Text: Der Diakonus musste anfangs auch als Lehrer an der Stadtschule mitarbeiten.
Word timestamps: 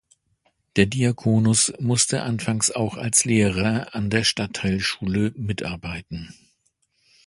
Der 0.77 0.87
Diakonus 0.87 1.73
musste 1.79 2.23
anfangs 2.23 2.71
auch 2.71 2.97
als 2.97 3.23
Lehrer 3.23 3.93
an 3.93 4.09
der 4.09 4.23
Stadtschule 4.23 5.31
mitarbeiten. 5.35 6.33